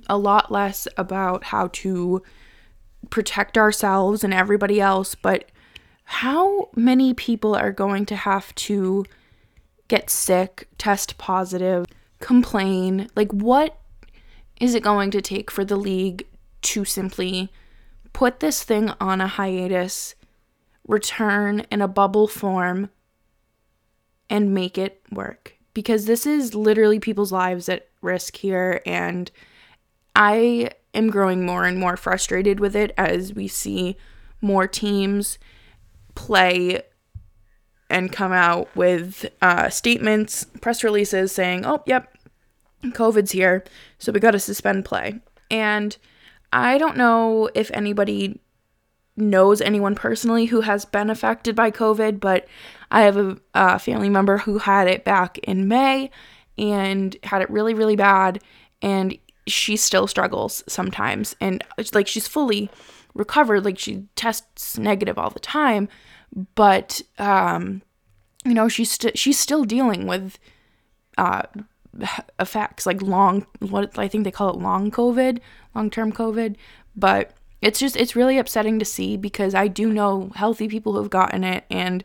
a 0.09 0.17
lot 0.19 0.51
less 0.51 0.89
about 0.97 1.45
how 1.45 1.69
to 1.75 2.23
protect 3.11 3.57
ourselves 3.59 4.25
and 4.25 4.35
everybody 4.35 4.81
else, 4.81 5.15
but 5.15 5.51
how 6.05 6.71
many 6.75 7.15
people 7.15 7.55
are 7.55 7.73
going 7.73 8.07
to 8.07 8.17
have 8.17 8.55
to 8.55 9.05
get 9.89 10.11
sick, 10.11 10.69
test 10.79 11.19
positive, 11.19 11.87
complain? 12.21 13.09
Like, 13.17 13.33
what 13.33 13.79
is 14.61 14.75
it 14.75 14.83
going 14.83 15.11
to 15.11 15.23
take 15.23 15.51
for 15.51 15.65
the 15.65 15.77
league 15.77 16.27
to 16.63 16.85
simply 16.85 17.51
put 18.13 18.41
this 18.41 18.63
thing 18.63 18.91
on 19.01 19.21
a 19.21 19.27
hiatus, 19.27 20.15
return 20.87 21.61
in 21.71 21.81
a 21.81 21.89
bubble 21.89 22.29
form, 22.29 22.91
and 24.29 24.55
make 24.55 24.79
it 24.79 25.03
work? 25.11 25.57
Because 25.75 26.05
this 26.05 26.27
is 26.27 26.55
literally 26.55 27.01
people's 27.01 27.33
lives 27.33 27.69
at 27.69 27.89
risk 28.03 28.37
here, 28.37 28.83
and 28.85 29.31
I 30.15 30.71
am 30.93 31.11
growing 31.11 31.47
more 31.47 31.65
and 31.65 31.79
more 31.79 31.97
frustrated 31.97 32.61
with 32.61 32.77
it 32.77 32.93
as 32.99 33.33
we 33.35 33.49
see 33.49 33.97
more 34.41 34.67
teams 34.67 35.39
play 36.15 36.83
and 37.91 38.13
come 38.13 38.33
out 38.33 38.75
with 38.77 39.27
uh, 39.43 39.69
statements, 39.69 40.45
press 40.61 40.85
releases 40.85 41.33
saying, 41.33 41.67
oh, 41.67 41.83
yep, 41.87 42.17
COVID's 42.85 43.33
here, 43.33 43.65
so 43.99 44.13
we 44.13 44.21
got 44.21 44.31
to 44.33 44.39
suspend 44.39 44.85
play. 44.85 45.21
And 45.51 45.97
I 46.53 46.79
don't 46.79 46.97
know 46.97 47.51
if 47.55 47.71
anybody 47.73 48.41
knows 49.17 49.61
anyone 49.61 49.95
personally 49.95 50.47
who 50.47 50.63
has 50.63 50.85
been 50.85 51.11
affected 51.11 51.55
by 51.55 51.71
COVID, 51.71 52.21
but 52.21 52.47
I 52.91 53.03
have 53.03 53.17
a, 53.17 53.37
a 53.55 53.79
family 53.79 54.09
member 54.09 54.39
who 54.39 54.59
had 54.59 54.89
it 54.89 55.05
back 55.05 55.39
in 55.39 55.69
May 55.69 56.11
and 56.57 57.17
had 57.23 57.43
it 57.43 57.51
really, 57.51 57.75
really 57.75 57.97
bad. 57.97 58.43
And 58.81 59.19
she 59.47 59.77
still 59.77 60.07
struggles 60.07 60.63
sometimes 60.69 61.35
and 61.41 61.65
it's 61.77 61.95
like 61.95 62.07
she's 62.07 62.29
fully 62.29 62.71
recovered 63.15 63.65
like 63.65 63.79
she 63.79 64.05
tests 64.15 64.79
negative 64.79 65.19
all 65.19 65.31
the 65.31 65.41
time 65.41 65.89
but 66.55 67.03
um 67.19 67.83
you 68.45 68.55
know 68.55 68.69
she's 68.69 68.91
st- 68.91 69.19
she's 69.19 69.39
still 69.39 69.65
dealing 69.65 70.07
with 70.07 70.39
uh 71.19 71.43
effects 72.39 72.87
like 72.87 73.03
long 73.03 73.47
what 73.59 73.99
I 73.99 74.09
think 74.09 74.25
they 74.25 74.31
call 74.31 74.51
it 74.51 74.61
long 74.61 74.91
covid 74.91 75.41
long-term 75.75 76.13
covid. 76.13 76.57
But 76.97 77.33
it's 77.61 77.79
just 77.79 77.97
it's 77.97 78.17
really 78.17 78.39
upsetting 78.39 78.79
to 78.79 78.85
see 78.85 79.17
because 79.17 79.55
I 79.55 79.69
do 79.69 79.93
know 79.93 80.31
healthy 80.35 80.69
people 80.69 80.95
who've 80.95 81.11
gotten 81.11 81.45
it 81.45 81.65
and 81.71 82.05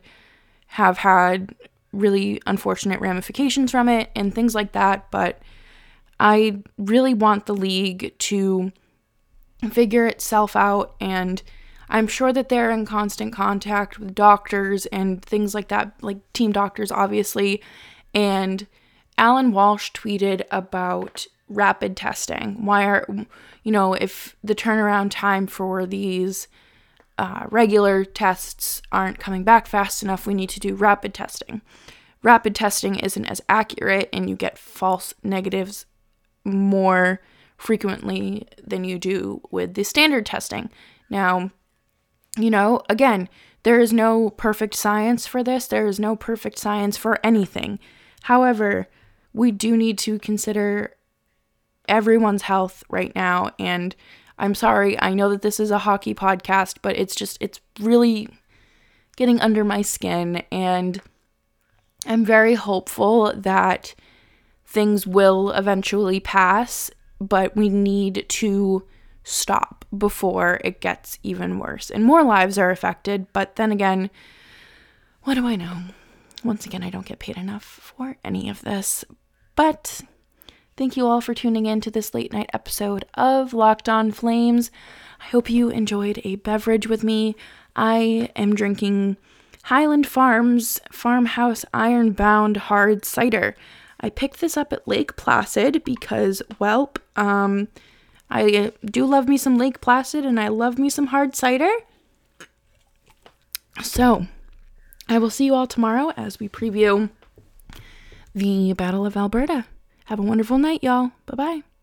have 0.68 0.98
had 0.98 1.54
really 1.92 2.40
unfortunate 2.46 3.00
ramifications 3.00 3.70
from 3.70 3.88
it 3.88 4.10
and 4.14 4.34
things 4.34 4.54
like 4.54 4.72
that. 4.72 5.10
But 5.10 5.40
I 6.20 6.62
really 6.78 7.14
want 7.14 7.46
the 7.46 7.54
league 7.54 8.14
to 8.18 8.72
figure 9.70 10.06
itself 10.06 10.54
out 10.56 10.94
and 11.00 11.42
I'm 11.88 12.06
sure 12.06 12.32
that 12.32 12.48
they're 12.48 12.70
in 12.70 12.84
constant 12.84 13.32
contact 13.32 13.98
with 13.98 14.14
doctors 14.14 14.86
and 14.86 15.24
things 15.24 15.54
like 15.54 15.68
that, 15.68 15.92
like 16.02 16.18
team 16.32 16.52
doctors, 16.52 16.90
obviously. 16.90 17.62
And 18.14 18.66
Allan 19.18 19.52
Walsh 19.52 19.92
tweeted 19.92 20.42
about 20.50 21.26
rapid 21.48 21.96
testing. 21.96 22.64
Why 22.64 22.84
are, 22.86 23.06
you 23.62 23.72
know, 23.72 23.94
if 23.94 24.36
the 24.42 24.54
turnaround 24.54 25.08
time 25.10 25.46
for 25.46 25.86
these 25.86 26.48
uh, 27.18 27.46
regular 27.50 28.04
tests 28.04 28.82
aren't 28.92 29.18
coming 29.18 29.44
back 29.44 29.66
fast 29.66 30.02
enough, 30.02 30.26
we 30.26 30.34
need 30.34 30.50
to 30.50 30.60
do 30.60 30.74
rapid 30.74 31.14
testing. 31.14 31.62
Rapid 32.22 32.54
testing 32.54 32.98
isn't 32.98 33.26
as 33.26 33.40
accurate 33.48 34.08
and 34.12 34.28
you 34.28 34.36
get 34.36 34.58
false 34.58 35.14
negatives 35.22 35.86
more 36.44 37.20
frequently 37.56 38.46
than 38.62 38.84
you 38.84 38.98
do 38.98 39.40
with 39.50 39.74
the 39.74 39.84
standard 39.84 40.26
testing. 40.26 40.68
Now, 41.08 41.50
you 42.36 42.50
know, 42.50 42.82
again, 42.88 43.28
there 43.62 43.80
is 43.80 43.92
no 43.92 44.30
perfect 44.30 44.74
science 44.74 45.26
for 45.26 45.42
this, 45.42 45.66
there 45.66 45.86
is 45.86 45.98
no 45.98 46.14
perfect 46.16 46.58
science 46.58 46.96
for 46.96 47.18
anything. 47.24 47.78
However, 48.22 48.88
we 49.32 49.50
do 49.50 49.76
need 49.76 49.98
to 49.98 50.18
consider 50.18 50.94
everyone's 51.88 52.42
health 52.42 52.84
right 52.88 53.14
now. 53.14 53.50
And 53.58 53.94
I'm 54.38 54.54
sorry, 54.54 55.00
I 55.00 55.14
know 55.14 55.30
that 55.30 55.42
this 55.42 55.60
is 55.60 55.70
a 55.70 55.78
hockey 55.78 56.14
podcast, 56.14 56.78
but 56.82 56.96
it's 56.96 57.14
just, 57.14 57.38
it's 57.40 57.60
really 57.80 58.28
getting 59.16 59.40
under 59.40 59.64
my 59.64 59.82
skin. 59.82 60.42
And 60.52 61.00
I'm 62.06 62.24
very 62.24 62.54
hopeful 62.54 63.32
that 63.34 63.94
things 64.66 65.06
will 65.06 65.50
eventually 65.50 66.20
pass, 66.20 66.90
but 67.20 67.56
we 67.56 67.68
need 67.68 68.26
to 68.28 68.84
stop 69.28 69.84
before 69.96 70.60
it 70.62 70.80
gets 70.80 71.18
even 71.24 71.58
worse. 71.58 71.90
And 71.90 72.04
more 72.04 72.22
lives 72.22 72.58
are 72.58 72.70
affected, 72.70 73.26
but 73.32 73.56
then 73.56 73.72
again, 73.72 74.08
what 75.24 75.34
do 75.34 75.44
I 75.48 75.56
know? 75.56 75.82
Once 76.44 76.64
again, 76.64 76.84
I 76.84 76.90
don't 76.90 77.06
get 77.06 77.18
paid 77.18 77.36
enough 77.36 77.64
for 77.64 78.16
any 78.24 78.48
of 78.48 78.62
this. 78.62 79.04
But 79.56 80.02
thank 80.76 80.96
you 80.96 81.08
all 81.08 81.20
for 81.20 81.34
tuning 81.34 81.66
in 81.66 81.80
to 81.80 81.90
this 81.90 82.14
late 82.14 82.32
night 82.32 82.48
episode 82.52 83.04
of 83.14 83.52
Locked 83.52 83.88
On 83.88 84.12
Flames. 84.12 84.70
I 85.20 85.24
hope 85.24 85.50
you 85.50 85.70
enjoyed 85.70 86.20
a 86.22 86.36
beverage 86.36 86.86
with 86.86 87.02
me. 87.02 87.34
I 87.74 88.30
am 88.36 88.54
drinking 88.54 89.16
Highland 89.64 90.06
Farms 90.06 90.80
Farmhouse 90.92 91.64
Ironbound 91.74 92.56
Hard 92.58 93.04
Cider. 93.04 93.56
I 94.00 94.10
picked 94.10 94.40
this 94.40 94.56
up 94.56 94.72
at 94.72 94.86
Lake 94.86 95.16
Placid 95.16 95.82
because, 95.82 96.42
well, 96.60 96.92
um, 97.16 97.66
I 98.30 98.50
uh, 98.56 98.70
do 98.84 99.06
love 99.06 99.28
me 99.28 99.36
some 99.36 99.56
Lake 99.56 99.80
Placid 99.80 100.24
and 100.24 100.40
I 100.40 100.48
love 100.48 100.78
me 100.78 100.90
some 100.90 101.08
hard 101.08 101.36
cider. 101.36 101.70
So, 103.82 104.26
I 105.08 105.18
will 105.18 105.30
see 105.30 105.44
you 105.44 105.54
all 105.54 105.66
tomorrow 105.66 106.12
as 106.16 106.40
we 106.40 106.48
preview 106.48 107.10
the 108.34 108.72
Battle 108.72 109.06
of 109.06 109.16
Alberta. 109.16 109.66
Have 110.06 110.18
a 110.18 110.22
wonderful 110.22 110.58
night, 110.58 110.82
y'all. 110.82 111.12
Bye 111.26 111.34
bye. 111.36 111.75